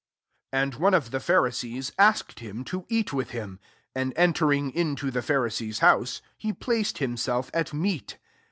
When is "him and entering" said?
3.29-4.71